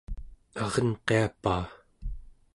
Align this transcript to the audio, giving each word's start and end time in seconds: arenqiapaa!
arenqiapaa! 0.63 1.63